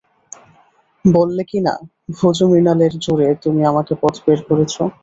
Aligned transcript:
বললে 1.05 1.41
কিনা 1.45 1.73
ভুজমৃণালের 2.15 2.93
জোরে 3.03 3.29
তুমি 3.43 3.61
আমাকে 3.71 3.93
পথে 4.01 4.21
বের 4.25 4.39
করেছ! 4.47 4.73